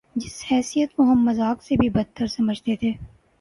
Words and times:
جس 0.15 0.43
حیثیت 0.51 0.95
کو 0.95 1.03
ہم 1.03 1.23
مذاق 1.25 1.63
سے 1.63 1.75
بھی 1.75 1.89
بد 1.89 2.15
تر 2.17 2.27
سمجھتے 2.27 2.75
تھے۔ 2.75 2.91